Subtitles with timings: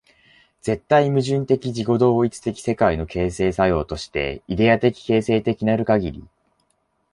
[0.61, 6.27] 絶対矛盾的自己同一的世界の形成作用として、イデヤ的形成的なるかぎり、